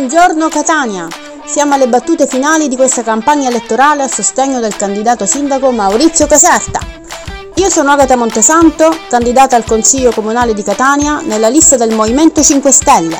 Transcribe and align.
Buongiorno 0.00 0.48
Catania! 0.48 1.06
Siamo 1.44 1.74
alle 1.74 1.86
battute 1.86 2.26
finali 2.26 2.68
di 2.68 2.76
questa 2.76 3.02
campagna 3.02 3.50
elettorale 3.50 4.02
a 4.02 4.08
sostegno 4.08 4.58
del 4.58 4.74
candidato 4.74 5.26
sindaco 5.26 5.70
Maurizio 5.72 6.26
Caserta. 6.26 6.80
Io 7.56 7.68
sono 7.68 7.90
Agata 7.90 8.16
Montesanto, 8.16 8.88
candidata 9.10 9.56
al 9.56 9.64
Consiglio 9.64 10.10
Comunale 10.10 10.54
di 10.54 10.62
Catania 10.62 11.20
nella 11.20 11.50
lista 11.50 11.76
del 11.76 11.94
Movimento 11.94 12.42
5 12.42 12.72
Stelle. 12.72 13.18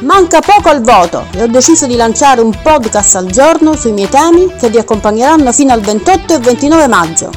Manca 0.00 0.40
poco 0.40 0.68
al 0.68 0.82
voto 0.82 1.24
e 1.32 1.42
ho 1.42 1.48
deciso 1.48 1.86
di 1.86 1.96
lanciare 1.96 2.42
un 2.42 2.54
podcast 2.62 3.16
al 3.16 3.30
giorno 3.30 3.74
sui 3.74 3.92
miei 3.92 4.10
temi 4.10 4.54
che 4.54 4.68
vi 4.68 4.76
accompagneranno 4.76 5.50
fino 5.50 5.72
al 5.72 5.80
28 5.80 6.34
e 6.34 6.38
29 6.40 6.88
maggio. 6.88 7.30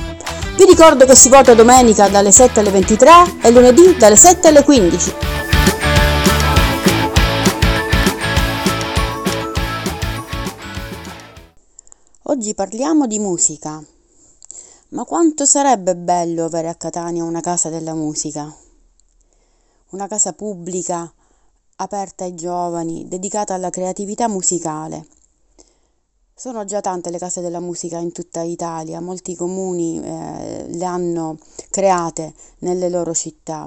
Vi 0.58 0.66
ricordo 0.66 1.06
che 1.06 1.16
si 1.16 1.30
vota 1.30 1.54
domenica 1.54 2.10
dalle 2.10 2.34
7 2.34 2.60
alle 2.60 2.72
23 2.72 3.38
e 3.42 3.52
lunedì 3.52 3.96
dalle 3.98 4.18
7 4.18 4.50
alle 4.50 4.66
15. 4.66 5.35
Oggi 12.36 12.54
parliamo 12.54 13.08
di 13.08 13.18
musica. 13.18 13.82
Ma 14.90 15.06
quanto 15.06 15.46
sarebbe 15.46 15.96
bello 15.96 16.44
avere 16.44 16.68
a 16.68 16.76
Catania 16.76 17.24
una 17.24 17.40
casa 17.40 17.70
della 17.70 17.94
musica? 17.94 18.54
Una 19.92 20.08
casa 20.08 20.34
pubblica, 20.34 21.10
aperta 21.78 22.26
ai 22.26 22.36
giovani, 22.36 23.08
dedicata 23.08 23.54
alla 23.54 23.70
creatività 23.70 24.28
musicale. 24.28 25.08
Sono 26.36 26.66
già 26.66 26.82
tante 26.82 27.10
le 27.10 27.20
case 27.20 27.40
della 27.40 27.62
musica 27.62 28.00
in 28.00 28.12
tutta 28.12 28.42
Italia, 28.42 29.00
molti 29.00 29.34
comuni 29.34 30.02
eh, 30.04 30.66
le 30.68 30.84
hanno 30.84 31.38
create 31.70 32.34
nelle 32.60 32.90
loro 32.90 33.14
città 33.14 33.66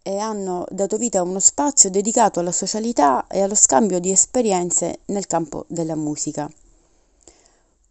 e 0.00 0.16
hanno 0.16 0.64
dato 0.70 0.96
vita 0.96 1.18
a 1.18 1.24
uno 1.24 1.40
spazio 1.40 1.90
dedicato 1.90 2.40
alla 2.40 2.52
socialità 2.52 3.26
e 3.26 3.42
allo 3.42 3.54
scambio 3.54 4.00
di 4.00 4.10
esperienze 4.10 5.00
nel 5.08 5.26
campo 5.26 5.66
della 5.68 5.94
musica. 5.94 6.50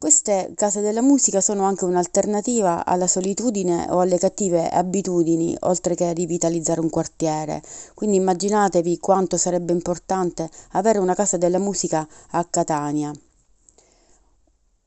Queste 0.01 0.53
case 0.55 0.81
della 0.81 1.03
musica 1.03 1.41
sono 1.41 1.63
anche 1.65 1.85
un'alternativa 1.85 2.83
alla 2.87 3.05
solitudine 3.05 3.85
o 3.91 3.99
alle 3.99 4.17
cattive 4.17 4.67
abitudini, 4.67 5.55
oltre 5.59 5.93
che 5.93 6.07
a 6.07 6.11
rivitalizzare 6.11 6.79
un 6.79 6.89
quartiere. 6.89 7.61
Quindi 7.93 8.17
immaginatevi 8.17 8.97
quanto 8.97 9.37
sarebbe 9.37 9.73
importante 9.73 10.49
avere 10.71 10.97
una 10.97 11.13
casa 11.13 11.37
della 11.37 11.59
musica 11.59 12.07
a 12.31 12.43
Catania. 12.45 13.13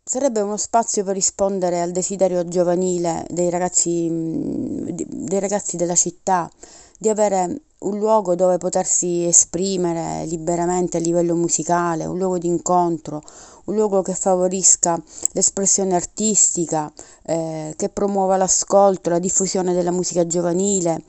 Sarebbe 0.02 0.40
uno 0.40 0.56
spazio 0.56 1.04
per 1.04 1.14
rispondere 1.14 1.80
al 1.80 1.92
desiderio 1.92 2.48
giovanile 2.48 3.24
dei 3.30 3.50
ragazzi, 3.50 4.08
dei 4.10 5.38
ragazzi 5.38 5.76
della 5.76 5.94
città, 5.94 6.50
di 6.98 7.08
avere 7.08 7.60
un 7.84 7.98
luogo 7.98 8.34
dove 8.34 8.58
potersi 8.58 9.24
esprimere 9.24 10.24
liberamente 10.26 10.96
a 10.96 11.00
livello 11.00 11.34
musicale, 11.34 12.04
un 12.04 12.18
luogo 12.18 12.38
di 12.38 12.46
incontro, 12.46 13.22
un 13.66 13.74
luogo 13.74 14.02
che 14.02 14.14
favorisca 14.14 15.00
l'espressione 15.32 15.94
artistica, 15.94 16.90
eh, 17.24 17.74
che 17.76 17.88
promuova 17.88 18.36
l'ascolto, 18.36 19.10
la 19.10 19.18
diffusione 19.18 19.72
della 19.72 19.90
musica 19.90 20.26
giovanile, 20.26 21.02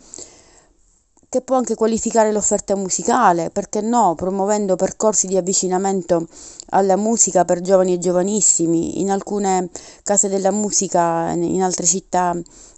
che 1.36 1.41
può 1.41 1.58
anche 1.58 1.75
qualificare 1.75 2.31
l'offerta 2.31 2.78
musicale, 2.78 3.50
perché 3.50 3.81
no, 3.81 4.16
promuovendo 4.16 4.78
percorsi 4.78 5.28
di 5.28 5.36
avvicinamento 5.36 6.30
alla 6.69 6.95
musica 6.95 7.44
per 7.44 7.59
giovani 7.59 7.95
e 7.95 7.97
giovanissimi. 7.97 9.02
In 9.02 9.11
alcune 9.11 9.69
case 10.03 10.30
della 10.30 10.52
musica, 10.52 11.31
in 11.31 11.61
altre 11.61 11.86
città 11.86 12.33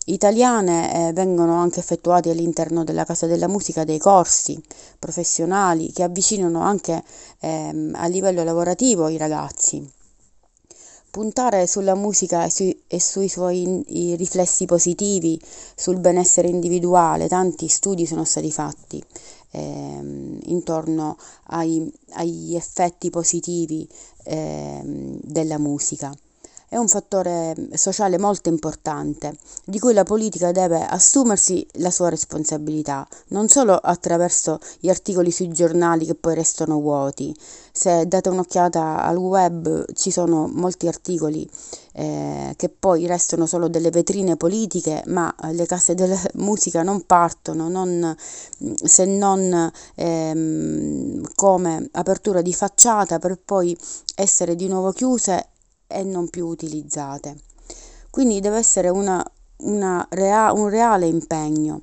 italiane, 0.06 1.10
eh, 1.10 1.14
vengono 1.14 1.54
anche 1.54 1.82
effettuati 1.82 2.32
all'interno 2.32 2.84
della 2.84 3.06
Casa 3.06 3.28
della 3.28 3.48
Musica 3.48 3.84
dei 3.84 4.00
corsi 4.00 4.60
professionali 4.98 5.92
che 5.92 6.02
avvicinano 6.02 6.60
anche 6.62 7.04
ehm, 7.42 7.94
a 7.96 8.08
livello 8.08 8.44
lavorativo 8.44 9.08
i 9.08 9.18
ragazzi. 9.18 9.88
Puntare 11.12 11.68
sulla 11.68 11.94
musica 11.94 12.44
e, 12.44 12.50
sui, 12.50 12.77
e 12.88 13.00
sui 13.00 13.28
suoi 13.30 13.84
riflessi 14.16 14.66
positivi, 14.66 15.40
sul 15.76 16.00
benessere 16.00 16.48
individuale, 16.48 17.28
tanti 17.28 17.68
studi 17.68 18.06
sono 18.06 18.24
stati 18.24 18.52
fatti 18.52 19.04
ehm, 19.52 20.40
intorno 20.46 21.18
ai, 21.48 21.92
agli 22.12 22.56
effetti 22.56 23.10
positivi 23.10 23.88
ehm, 24.24 25.20
della 25.22 25.58
musica 25.58 26.14
è 26.70 26.76
un 26.76 26.88
fattore 26.90 27.56
sociale 27.74 28.18
molto 28.18 28.50
importante, 28.50 29.38
di 29.64 29.80
cui 29.80 29.94
la 29.94 30.04
politica 30.04 30.52
deve 30.52 30.86
assumersi 30.86 31.66
la 31.74 31.92
sua 31.92 32.10
responsabilità, 32.10 33.08
non 33.30 33.48
solo 33.48 33.74
attraverso 33.76 34.60
gli 34.80 34.90
articoli 34.90 35.32
sui 35.32 35.50
giornali 35.50 36.06
che 36.06 36.16
poi 36.16 36.36
restano 36.36 36.80
vuoti. 36.80 37.34
Se 37.72 38.06
date 38.08 38.30
un'occhiata 38.30 39.02
al 39.04 39.16
web 39.16 39.86
ci 39.94 40.12
sono 40.12 40.48
molti 40.48 40.88
articoli 40.88 41.50
eh, 41.94 42.54
che 42.58 42.70
poi 42.70 43.06
restano 43.08 43.46
solo 43.46 43.70
delle 43.70 43.90
vetrine 43.90 44.36
politiche, 44.36 45.04
ma 45.08 45.34
le 45.52 45.66
case 45.66 45.94
della 45.94 46.20
musica 46.36 46.84
non 46.84 47.06
partono 47.06 47.70
non, 47.70 48.16
se 48.84 49.06
non 49.06 49.72
ehm, 49.96 51.30
come 51.36 51.88
apertura 51.92 52.42
di 52.42 52.54
facciata 52.54 53.20
per 53.20 53.40
poi 53.44 53.78
essere 54.16 54.56
di 54.56 54.68
nuovo 54.68 54.92
chiuse 54.92 55.48
e 55.88 56.04
non 56.04 56.30
più 56.30 56.48
utilizzate. 56.48 57.38
Quindi 58.10 58.40
deve 58.40 58.58
essere 58.58 58.90
una, 58.90 59.26
una 59.58 60.06
rea- 60.10 60.52
un 60.52 60.70
reale 60.70 61.08
impegno. 61.08 61.82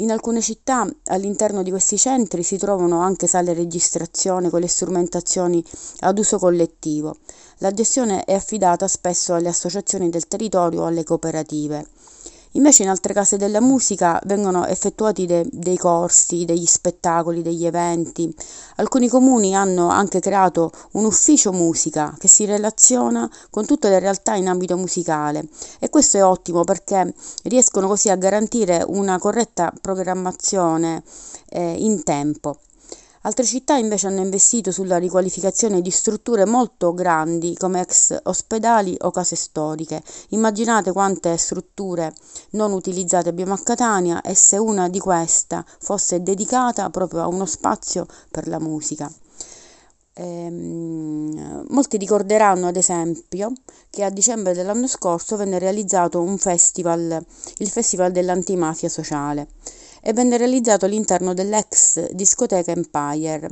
In 0.00 0.10
alcune 0.10 0.42
città 0.42 0.86
all'interno 1.06 1.62
di 1.62 1.70
questi 1.70 1.96
centri 1.96 2.42
si 2.42 2.58
trovano 2.58 3.00
anche 3.00 3.26
sale 3.26 3.54
registrazione 3.54 4.50
con 4.50 4.60
le 4.60 4.68
strumentazioni 4.68 5.64
ad 6.00 6.18
uso 6.18 6.38
collettivo. 6.38 7.16
La 7.58 7.72
gestione 7.72 8.24
è 8.24 8.34
affidata 8.34 8.88
spesso 8.88 9.32
alle 9.32 9.48
associazioni 9.48 10.10
del 10.10 10.28
territorio 10.28 10.82
o 10.82 10.84
alle 10.86 11.02
cooperative. 11.02 11.86
Invece 12.56 12.84
in 12.84 12.88
altre 12.88 13.12
case 13.12 13.36
della 13.36 13.60
musica 13.60 14.18
vengono 14.24 14.66
effettuati 14.66 15.26
de- 15.26 15.46
dei 15.50 15.76
corsi, 15.76 16.46
degli 16.46 16.64
spettacoli, 16.64 17.42
degli 17.42 17.66
eventi. 17.66 18.34
Alcuni 18.76 19.08
comuni 19.08 19.54
hanno 19.54 19.90
anche 19.90 20.20
creato 20.20 20.72
un 20.92 21.04
ufficio 21.04 21.52
musica 21.52 22.14
che 22.18 22.28
si 22.28 22.46
relaziona 22.46 23.30
con 23.50 23.66
tutte 23.66 23.90
le 23.90 23.98
realtà 23.98 24.34
in 24.34 24.48
ambito 24.48 24.76
musicale 24.78 25.46
e 25.78 25.90
questo 25.90 26.16
è 26.16 26.24
ottimo 26.24 26.64
perché 26.64 27.12
riescono 27.44 27.88
così 27.88 28.08
a 28.08 28.16
garantire 28.16 28.82
una 28.86 29.18
corretta 29.18 29.70
programmazione 29.78 31.02
eh, 31.50 31.74
in 31.78 32.02
tempo. 32.04 32.56
Altre 33.26 33.44
città 33.44 33.74
invece 33.74 34.06
hanno 34.06 34.20
investito 34.20 34.70
sulla 34.70 34.98
riqualificazione 34.98 35.82
di 35.82 35.90
strutture 35.90 36.46
molto 36.46 36.94
grandi 36.94 37.56
come 37.56 37.80
ex 37.80 38.16
ospedali 38.22 38.94
o 39.00 39.10
case 39.10 39.34
storiche. 39.34 40.00
Immaginate 40.28 40.92
quante 40.92 41.36
strutture 41.36 42.14
non 42.50 42.70
utilizzate 42.70 43.28
abbiamo 43.28 43.54
a 43.54 43.58
Catania 43.58 44.20
e 44.20 44.36
se 44.36 44.58
una 44.58 44.88
di 44.88 45.00
queste 45.00 45.64
fosse 45.80 46.22
dedicata 46.22 46.88
proprio 46.90 47.22
a 47.22 47.26
uno 47.26 47.46
spazio 47.46 48.06
per 48.30 48.46
la 48.46 48.60
musica. 48.60 49.12
Ehm, 50.12 51.66
molti 51.68 51.96
ricorderanno 51.96 52.68
ad 52.68 52.76
esempio 52.76 53.50
che 53.90 54.04
a 54.04 54.10
dicembre 54.10 54.54
dell'anno 54.54 54.86
scorso 54.86 55.36
venne 55.36 55.58
realizzato 55.58 56.22
un 56.22 56.38
festival, 56.38 57.20
il 57.58 57.68
Festival 57.68 58.12
dell'Antimafia 58.12 58.88
Sociale 58.88 59.48
e 60.06 60.12
venne 60.12 60.36
realizzato 60.36 60.84
all'interno 60.84 61.34
dell'ex 61.34 62.12
discoteca 62.12 62.70
Empire. 62.70 63.48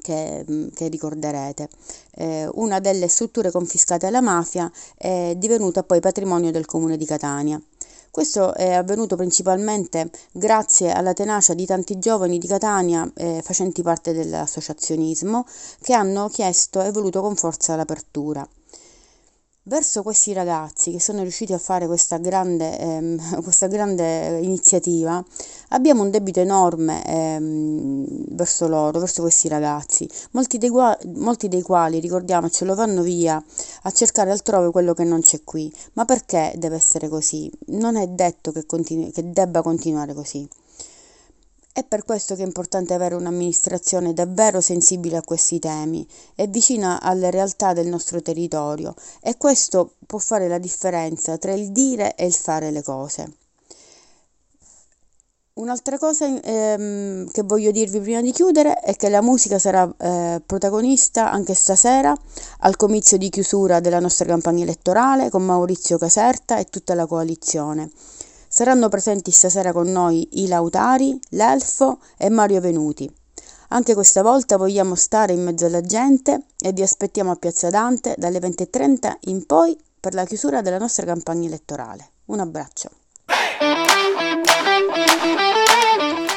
Che, 0.00 0.44
che, 0.74 0.88
ricorderete. 0.88 1.68
Eh, 2.14 2.48
una 2.54 2.80
delle 2.80 3.06
strutture 3.06 3.52
confiscate 3.52 4.06
alla 4.06 4.20
mafia 4.20 4.70
è 4.96 5.34
divenuta 5.36 5.82
poi 5.84 6.00
patrimonio 6.00 6.50
del 6.50 6.66
comune 6.66 6.96
di 6.96 7.04
Catania. 7.04 7.60
Questo 8.10 8.54
è 8.54 8.72
avvenuto 8.72 9.14
principalmente 9.14 10.10
grazie 10.32 10.90
alla 10.90 11.12
tenacia 11.12 11.54
di 11.54 11.66
tanti 11.66 11.98
giovani 12.00 12.38
di 12.38 12.46
Catania 12.48 13.08
eh, 13.14 13.40
facenti 13.44 13.82
parte 13.82 14.12
dell'associazionismo 14.12 15.46
che 15.80 15.94
hanno 15.94 16.28
chiesto 16.28 16.82
e 16.82 16.90
voluto 16.90 17.20
con 17.20 17.36
forza 17.36 17.76
l'apertura. 17.76 18.48
Verso 19.68 20.02
questi 20.02 20.32
ragazzi 20.32 20.90
che 20.90 20.98
sono 20.98 21.20
riusciti 21.20 21.52
a 21.52 21.58
fare 21.58 21.86
questa 21.86 22.16
grande, 22.16 22.78
ehm, 22.78 23.42
questa 23.44 23.66
grande 23.66 24.38
iniziativa, 24.40 25.22
abbiamo 25.68 26.02
un 26.02 26.10
debito 26.10 26.40
enorme 26.40 27.04
ehm, 27.04 28.06
verso 28.30 28.66
loro, 28.66 28.98
verso 28.98 29.20
questi 29.20 29.46
ragazzi, 29.46 30.08
molti 30.30 30.56
dei, 30.56 30.70
molti 31.16 31.48
dei 31.48 31.60
quali, 31.60 32.00
ricordiamocelo, 32.00 32.74
vanno 32.74 33.02
via 33.02 33.42
a 33.82 33.90
cercare 33.90 34.30
altrove 34.30 34.70
quello 34.70 34.94
che 34.94 35.04
non 35.04 35.20
c'è 35.20 35.44
qui. 35.44 35.70
Ma 35.92 36.06
perché 36.06 36.54
deve 36.56 36.76
essere 36.76 37.08
così? 37.10 37.50
Non 37.66 37.96
è 37.96 38.06
detto 38.06 38.52
che, 38.52 38.64
continui, 38.64 39.10
che 39.12 39.30
debba 39.30 39.60
continuare 39.60 40.14
così. 40.14 40.48
È 41.78 41.84
per 41.84 42.04
questo 42.04 42.34
che 42.34 42.42
è 42.42 42.44
importante 42.44 42.92
avere 42.92 43.14
un'amministrazione 43.14 44.12
davvero 44.12 44.60
sensibile 44.60 45.16
a 45.16 45.22
questi 45.22 45.60
temi 45.60 46.04
e 46.34 46.48
vicina 46.48 47.00
alle 47.00 47.30
realtà 47.30 47.72
del 47.72 47.86
nostro 47.86 48.20
territorio 48.20 48.96
e 49.20 49.36
questo 49.36 49.92
può 50.04 50.18
fare 50.18 50.48
la 50.48 50.58
differenza 50.58 51.38
tra 51.38 51.52
il 51.52 51.70
dire 51.70 52.16
e 52.16 52.26
il 52.26 52.32
fare 52.32 52.72
le 52.72 52.82
cose. 52.82 53.32
Un'altra 55.52 55.98
cosa 55.98 56.26
ehm, 56.26 57.30
che 57.30 57.42
voglio 57.44 57.70
dirvi 57.70 58.00
prima 58.00 58.22
di 58.22 58.32
chiudere 58.32 58.80
è 58.80 58.96
che 58.96 59.08
la 59.08 59.22
musica 59.22 59.60
sarà 59.60 59.88
eh, 59.98 60.42
protagonista 60.44 61.30
anche 61.30 61.54
stasera 61.54 62.12
al 62.58 62.74
comizio 62.74 63.18
di 63.18 63.28
chiusura 63.28 63.78
della 63.78 64.00
nostra 64.00 64.26
campagna 64.26 64.64
elettorale 64.64 65.30
con 65.30 65.44
Maurizio 65.44 65.96
Caserta 65.96 66.58
e 66.58 66.64
tutta 66.64 66.94
la 66.94 67.06
coalizione. 67.06 67.88
Saranno 68.58 68.88
presenti 68.88 69.30
stasera 69.30 69.72
con 69.72 69.86
noi 69.86 70.42
i 70.42 70.48
Lautari, 70.48 71.16
l'Elfo 71.28 72.00
e 72.16 72.28
Mario 72.28 72.60
Venuti. 72.60 73.08
Anche 73.68 73.94
questa 73.94 74.20
volta 74.20 74.56
vogliamo 74.56 74.96
stare 74.96 75.32
in 75.32 75.44
mezzo 75.44 75.66
alla 75.66 75.80
gente 75.80 76.40
e 76.60 76.72
vi 76.72 76.82
aspettiamo 76.82 77.30
a 77.30 77.36
Piazza 77.36 77.70
Dante 77.70 78.16
dalle 78.18 78.40
20.30 78.40 79.12
in 79.26 79.46
poi 79.46 79.78
per 80.00 80.12
la 80.12 80.24
chiusura 80.24 80.60
della 80.60 80.78
nostra 80.78 81.06
campagna 81.06 81.46
elettorale. 81.46 82.10
Un 82.24 82.40
abbraccio. 82.40 82.90